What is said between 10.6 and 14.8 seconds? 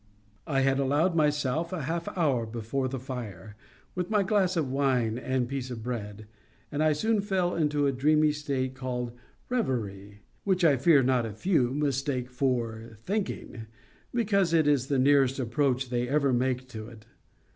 I fear not a few mistake for THINKING, because it